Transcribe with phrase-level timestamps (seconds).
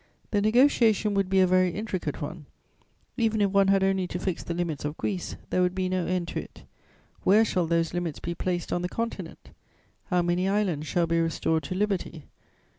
[0.31, 2.47] The negociation would be a very intricate one;
[3.17, 6.07] even if one had only to fix the limits of Greece, there would be no
[6.07, 6.63] end to it.
[7.23, 9.51] Where shall those limits be placed on the Continent?
[10.05, 12.25] How many islands shall be restored to liberty?